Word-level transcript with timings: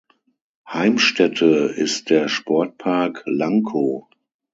Heimstätte 0.67 1.45
ist 1.45 2.09
der 2.09 2.27
Sportpark 2.27 3.21
Lankow. 3.27 4.09